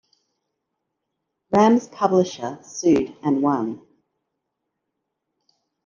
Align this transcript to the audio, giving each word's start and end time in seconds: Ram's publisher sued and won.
Ram's 1.53 1.87
publisher 1.87 2.57
sued 2.63 3.15
and 3.21 3.43
won. 3.43 3.85